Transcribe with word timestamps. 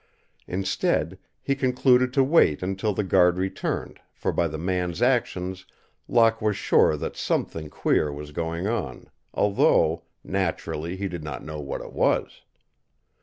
Instead 0.47 1.19
he 1.43 1.53
concluded 1.53 2.11
to 2.11 2.23
wait 2.23 2.63
until 2.63 2.91
the 2.91 3.03
guard 3.03 3.37
returned, 3.37 3.99
for 4.15 4.31
by 4.31 4.47
the 4.47 4.57
man's 4.57 4.99
actions 4.99 5.63
Locke 6.07 6.41
was 6.41 6.57
sure 6.57 6.97
that 6.97 7.15
something 7.15 7.69
queer 7.69 8.11
was 8.11 8.31
going 8.31 8.65
on, 8.65 9.11
although, 9.31 10.01
naturally, 10.23 10.95
he 10.97 11.07
did 11.07 11.23
not 11.23 11.45
know 11.45 11.59
what 11.59 11.81
it 11.81 11.93
was. 11.93 12.41